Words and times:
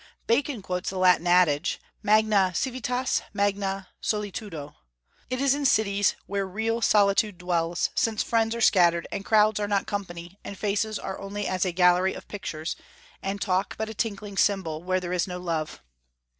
Bacon 0.25 0.63
quotes 0.63 0.89
the 0.89 0.97
Latin 0.97 1.27
adage, 1.27 1.79
Magna 2.01 2.53
civitas, 2.55 3.21
magna 3.35 3.89
solitudo. 4.01 4.73
It 5.29 5.39
is 5.39 5.53
in 5.53 5.63
cities 5.63 6.15
where 6.25 6.47
real 6.47 6.81
solitude 6.81 7.37
dwells, 7.37 7.91
since 7.93 8.23
friends 8.23 8.55
are 8.55 8.61
scattered, 8.61 9.07
"and 9.11 9.23
crowds 9.23 9.59
are 9.59 9.67
not 9.67 9.85
company, 9.85 10.39
and 10.43 10.57
faces 10.57 10.97
are 10.97 11.19
only 11.19 11.47
as 11.47 11.65
a 11.65 11.71
gallery 11.71 12.15
of 12.15 12.27
pictures, 12.27 12.75
and 13.21 13.39
talk 13.39 13.77
but 13.77 13.89
a 13.89 13.93
tinkling 13.93 14.37
cymbal, 14.37 14.81
where 14.81 14.99
there 14.99 15.13
is 15.13 15.27
no 15.27 15.37
love." 15.39 15.83